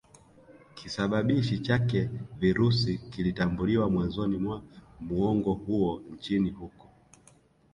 kisababishi 0.75 1.59
chake 1.59 2.09
Virusi 2.39 2.97
kilitambuliwa 2.97 3.89
mwanzoni 3.89 4.37
mwa 4.37 4.61
muongo 4.99 5.53
huo 5.53 6.01
nchini 6.11 6.49
huko 6.49 6.89